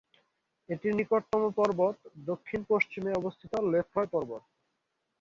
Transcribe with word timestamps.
এটির 0.69 0.93
নিকটতম 0.95 1.41
পর্বত, 1.57 1.95
দক্ষিণ 2.25 2.61
পশ্চিমে 2.69 3.11
অবস্থিত 3.13 3.53
লেফ্রয় 3.71 4.09
পর্বত। 4.13 4.43